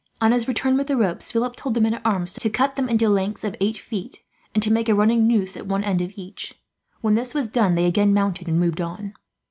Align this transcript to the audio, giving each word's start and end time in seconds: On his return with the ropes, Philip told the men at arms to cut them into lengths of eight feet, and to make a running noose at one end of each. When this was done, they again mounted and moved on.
On 0.19 0.31
his 0.31 0.47
return 0.47 0.77
with 0.77 0.87
the 0.87 0.97
ropes, 0.97 1.31
Philip 1.31 1.55
told 1.55 1.75
the 1.75 1.79
men 1.79 1.93
at 1.93 2.01
arms 2.03 2.33
to 2.33 2.49
cut 2.49 2.73
them 2.73 2.89
into 2.89 3.07
lengths 3.07 3.43
of 3.43 3.55
eight 3.61 3.77
feet, 3.77 4.23
and 4.51 4.63
to 4.63 4.73
make 4.73 4.89
a 4.89 4.95
running 4.95 5.27
noose 5.27 5.55
at 5.55 5.67
one 5.67 5.83
end 5.83 6.01
of 6.01 6.13
each. 6.15 6.55
When 7.01 7.13
this 7.13 7.35
was 7.35 7.45
done, 7.47 7.75
they 7.75 7.85
again 7.85 8.11
mounted 8.11 8.47
and 8.47 8.59
moved 8.59 8.81
on. 8.81 9.13